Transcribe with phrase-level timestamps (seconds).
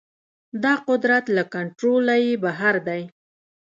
[0.63, 3.01] دا قدرت له کنټروله يې بهر دی.